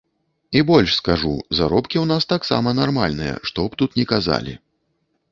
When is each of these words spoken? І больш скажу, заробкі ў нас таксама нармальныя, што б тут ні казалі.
І 0.59 0.61
больш 0.69 0.91
скажу, 0.99 1.33
заробкі 1.57 1.97
ў 2.03 2.09
нас 2.11 2.23
таксама 2.33 2.73
нармальныя, 2.79 3.35
што 3.51 3.67
б 3.69 3.81
тут 3.83 3.89
ні 3.99 4.05
казалі. 4.13 4.57